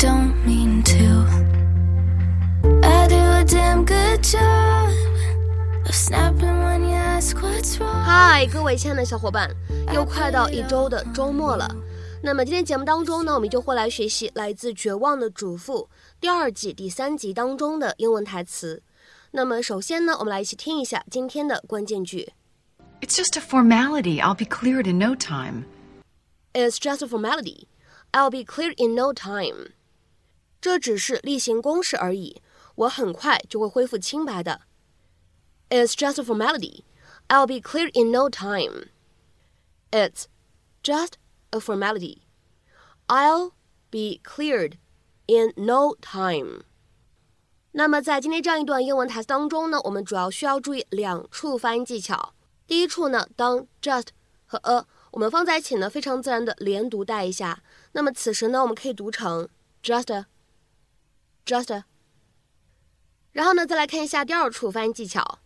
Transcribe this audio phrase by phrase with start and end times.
[0.00, 1.26] don't mean to.
[2.82, 4.88] I do a damn good job
[5.84, 8.02] of snapping when you ask what's wrong.
[8.02, 9.54] 嗨，各位亲爱的小伙伴，
[9.92, 11.68] 又快到一周的周末了。
[12.22, 18.82] 那么今天节目当中呢，我们就会来学习来自《绝望的主妇》第二季第三集当中的英文台词。
[19.32, 22.32] 那么首先呢，我们来一起听一下今天的关键句。
[23.02, 24.22] It's just a formality.
[24.22, 25.64] I'll be cleared in no time.
[26.54, 27.64] It's just a formality.
[28.12, 29.72] I'll be cleared in no time.
[30.60, 32.42] 这只是例行公事而已，
[32.74, 34.62] 我很快就会恢复清白的。
[35.70, 36.82] It's just a formality.
[37.28, 38.88] I'll be cleared in no time.
[39.90, 40.24] It's
[40.82, 41.12] just
[41.50, 42.18] a formality.
[43.06, 43.52] I'll
[43.90, 44.74] be cleared
[45.26, 46.64] in no time.
[47.72, 52.34] 那么在今天这样一段英文台词当中呢，我们主要需要注意两处发音技巧。
[52.66, 54.08] 第一处呢，当 just
[54.46, 57.62] 和 a 我们放在一起呢，非常自然的连读带一下。
[57.92, 59.48] 那么此时呢，我们可以读成
[59.82, 60.26] just a
[61.50, 61.82] just。
[63.32, 65.38] 然后呢，再来看一下第二处发音技巧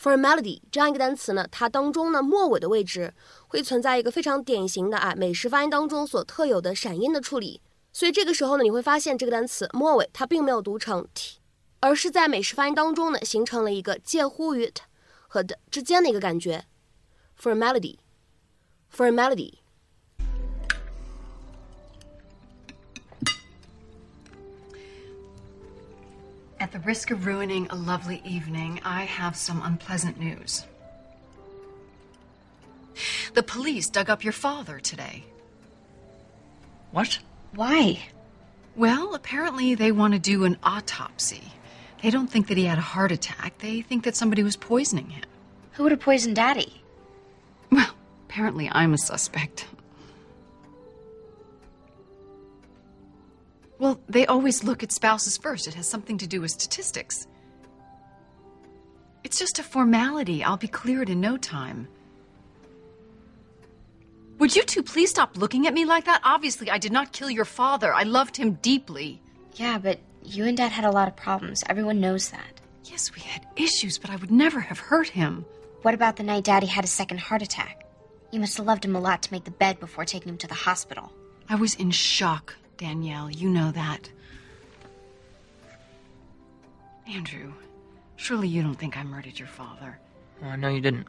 [0.00, 3.14] ，formality 这样一个单词呢，它当中呢末尾的位置
[3.48, 7.60] 会存在一个非常典型的啊美式发音当中所特有的闪音的处理。
[7.92, 11.38] 所以这个时候呢，你会发现这个单词末尾它并没有读成 t，
[11.80, 14.82] 而是在美式发音当中呢形成了一个介乎于 t
[15.28, 16.66] 和的之间的一个感觉
[17.40, 17.98] ，formality。
[18.94, 19.61] formality。
[26.62, 30.64] At the risk of ruining a lovely evening, I have some unpleasant news.
[33.34, 35.24] The police dug up your father today.
[36.92, 37.18] What?
[37.52, 37.98] Why?
[38.76, 41.42] Well, apparently they want to do an autopsy.
[42.00, 43.58] They don't think that he had a heart attack.
[43.58, 45.24] They think that somebody was poisoning him.
[45.72, 46.80] Who would have poisoned Daddy?
[47.72, 47.90] Well,
[48.28, 49.66] apparently I'm a suspect.
[53.82, 55.66] Well, they always look at spouses first.
[55.66, 57.26] It has something to do with statistics.
[59.24, 60.44] It's just a formality.
[60.44, 61.88] I'll be cleared in no time.
[64.38, 66.20] Would you two please stop looking at me like that?
[66.22, 67.92] Obviously, I did not kill your father.
[67.92, 69.20] I loved him deeply.
[69.54, 71.64] Yeah, but you and Dad had a lot of problems.
[71.68, 72.60] Everyone knows that.
[72.84, 75.44] Yes, we had issues, but I would never have hurt him.
[75.82, 77.84] What about the night Daddy had a second heart attack?
[78.30, 80.46] You must have loved him a lot to make the bed before taking him to
[80.46, 81.12] the hospital.
[81.48, 83.30] I was in shock, Danielle.
[83.30, 84.10] You know that.
[87.06, 87.52] Andrew,
[88.16, 89.98] surely you don't think I murdered your father.
[90.42, 91.06] Uh, no, you didn't.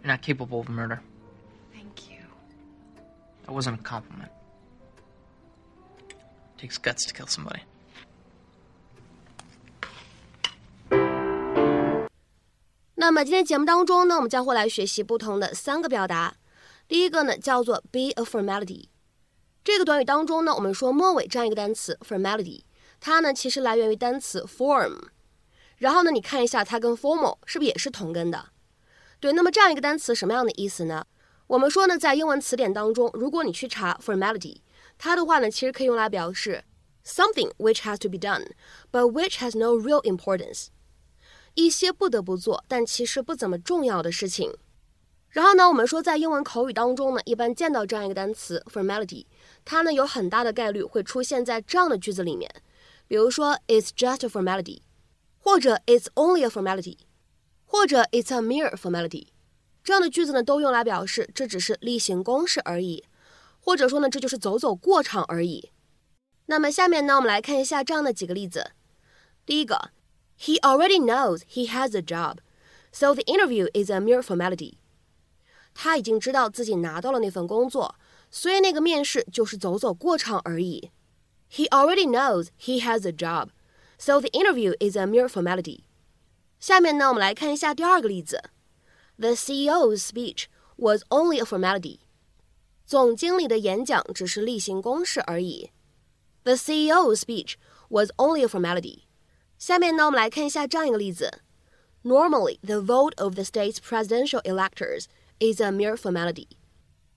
[0.00, 1.02] You're not capable of murder.
[1.74, 2.24] Thank you.
[3.44, 4.30] That wasn't a compliment.
[6.58, 7.60] takes guts to kill somebody.
[12.94, 16.34] 那么今天节目当中呢，我们将会来学习不同的三个表达。
[16.88, 18.88] 第一个呢叫做 be a formality。
[19.66, 22.62] 这个短语当中呢，我们说末尾这样一个单词 formality，
[23.00, 24.96] 它呢其实来源于单词 form。
[25.78, 28.50] 然后呢，你看一下它跟 formal 是不是也是同根的？
[29.18, 31.04] 对，那么这样一个单词什么样的意思呢？
[31.48, 34.58] 我们说呢，在英文词典当中，如果你去查 formality，
[34.98, 36.62] 它的话呢，其实可以用来表示
[37.04, 38.46] something which has to be done
[38.92, 40.68] but which has no real importance。
[41.54, 44.54] 一些不得不做，但其实不怎么重要的事情。
[45.36, 49.26] 然后呢，我们说在英文口语当中呢，一般见到这样一个单词 formality，
[49.66, 52.50] 它呢有很大的概率会出现在这样的句子里面，
[53.06, 54.80] 比如说 It's just a formality，
[55.36, 56.96] 或者 It's only a formality，
[57.66, 59.26] 或者 It's a mere formality。
[59.84, 63.04] 这样的句子呢，都用来表示这只是例行公事而已，
[63.60, 65.70] 或者说呢，这就是走走过场而已。
[66.46, 68.70] 那么下面呢，我们来看一下这样的几个例子。
[69.44, 69.90] 第一个。
[70.38, 72.38] He already knows he has a job,
[72.90, 74.74] so the interview is a mere formality.
[75.75, 77.95] 他已经知道自己拿到了那份工作，
[78.29, 80.91] 所以那个面试就是走走过场而已。
[81.51, 83.49] He already knows he has a job,
[83.97, 85.81] so the interview is a mere formality.
[86.59, 88.41] 下面呢，我们来看一下第二个例子。
[89.17, 90.45] The CEO's speech
[90.77, 91.99] was only a formality.
[92.85, 95.71] 总经理的演讲只是例行公事而已。
[96.43, 97.55] The CEO's speech
[97.89, 99.03] was only a formality.
[99.57, 101.41] 下面呢，我们来看一下这样一个例子：
[102.03, 105.05] Normally, the vote of the state's presidential electors
[105.39, 106.47] is a mere formality.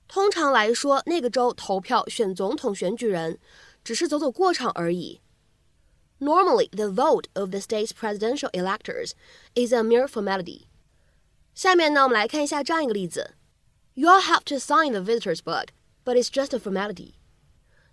[0.07, 3.39] 通常来说，那个州投票选总统选举人
[3.83, 5.21] 只是走走过场而已。
[6.21, 9.13] Normally, the vote of the state's presidential electors
[9.55, 10.67] is a mere formality.
[11.55, 13.35] 下面呢，我们来看一下这样一个例子：
[13.95, 15.69] You'll have to sign the visitor's book,
[16.05, 17.15] but it's just a formality.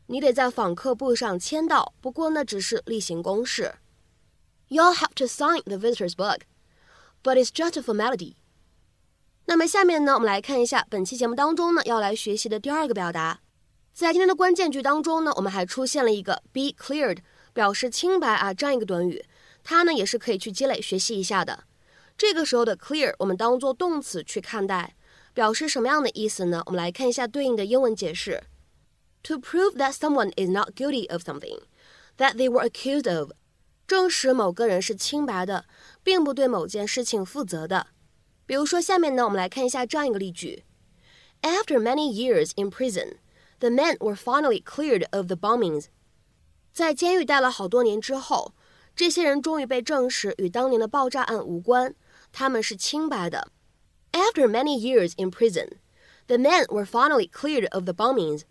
[0.08, 3.76] 你得在访客簿上签到，不过那只是例行公事。
[4.70, 6.42] You'll have to sign the visitor's book,
[7.24, 8.36] but it's just a formality.
[9.49, 13.41] 那么下面呢，我们来看一下本期节目当中呢要来学习的第二个表达
[13.93, 17.19] 在今天的关键句当中呢，我们还出现了一个 be cleared，
[17.53, 19.25] 表示清白啊这样一个短语，
[19.63, 21.65] 它呢也是可以去积累学习一下的。
[22.19, 24.97] 这个时候的 clear 我们当做动词去看待，
[25.33, 26.63] 表示什么样的意思呢？
[26.67, 28.43] 我们来看一下对应的英文解释
[29.23, 31.61] ：to prove that someone is not guilty of something
[32.19, 33.31] that they were accused of，
[33.87, 35.65] 证实某个人是清白的，
[36.03, 37.87] 并不对某件事情负责的。
[38.47, 40.65] 比如说下面呢，我们来看一下这样一个例句
[41.43, 43.17] ：After many years in prison。
[43.59, 45.87] The men were finally cleared of the bombings。
[46.75, 48.53] 在监狱待了好多年之后，
[48.95, 51.95] 这些人终于被证实与当年的爆炸案无关，
[52.33, 53.49] 他们是清白的。
[54.13, 55.79] After many years in prison,
[56.27, 58.43] the men were finally cleared of the bombings。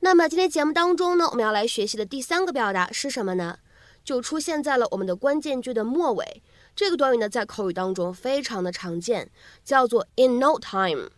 [0.00, 3.58] 那么今天节目当中呢，我们要来学习的第三个表达是什么呢？
[4.02, 6.42] 就出现在了我们的关键句的末尾。
[6.76, 9.30] 这个短语呢，在口语当中非常的常见，
[9.64, 11.10] 叫做 in no time。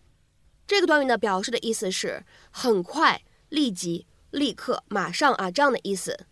[0.68, 6.26] 这个短语呢，表示的意思是很快、立即、立刻、马上啊，这样的意思。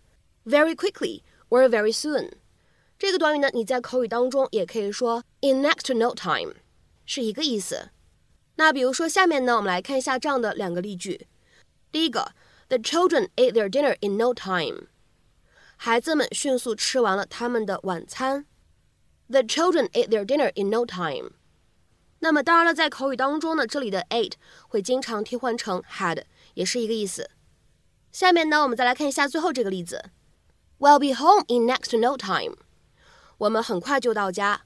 [0.45, 2.35] Very quickly or very soon。
[2.97, 6.55] 这个短语呢，你在口语当中也可以说 in next to no time，
[7.05, 7.91] 是一个意思。
[8.55, 11.27] 那比如说下面呢，我们来看一下这样的两个例句。
[11.91, 12.33] 第一个
[12.69, 14.87] ，The children ate their dinner in no time。
[15.77, 18.47] 孩子们迅速吃完了他们的晚餐。
[19.29, 21.33] The children ate their dinner in no time。
[22.21, 24.35] 那么当然了，在口语当中呢，这里的 ate
[24.69, 26.23] 会经常替换成 had，
[26.55, 27.31] 也是一个意思。
[28.13, 30.11] 下面呢，我们再来看一下最后这个例子
[30.79, 32.57] ：We'll be home in next to no time。
[33.39, 34.63] 我们很快就到家。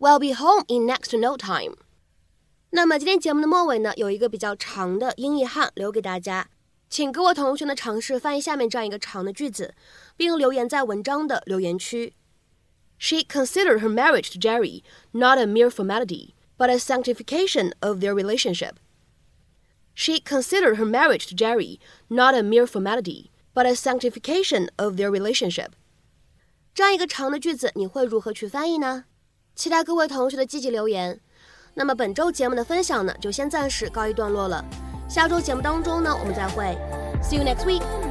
[0.00, 1.76] We'll be home in next to no time。
[2.70, 6.48] 那么今天节目的末尾呢，有一个比较长的英译汉留给大家，
[6.90, 9.74] 请各位同学呢尝试翻译下面这样一个长的句子，
[10.16, 12.14] 并留言在文章的留言区。
[12.97, 18.73] She considered her marriage to Jerry not a mere formality but a sanctification of their relationship.
[19.93, 21.79] She considered her marriage to Jerry
[22.09, 25.71] not a mere formality, but a sanctification of their relationship.
[26.73, 29.05] 这样一个长的句子，你会如何去翻译呢？
[29.55, 31.19] 期待各位同学的积极留言。
[31.73, 34.63] 那么本周节目的分享呢，就先暂时告一段落了。
[35.09, 36.77] 下周节目当中呢，我们再会。
[37.21, 38.02] See you next week.